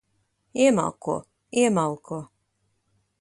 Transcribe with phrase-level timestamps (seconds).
[0.61, 1.15] Iemalko.
[1.59, 2.17] Iemalko.